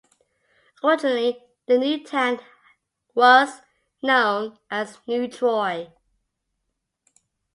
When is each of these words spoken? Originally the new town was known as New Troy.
Originally 0.83 1.43
the 1.67 1.77
new 1.77 2.03
town 2.03 2.39
was 3.13 3.61
known 4.01 4.57
as 4.71 4.97
New 5.05 5.27
Troy. 5.27 5.93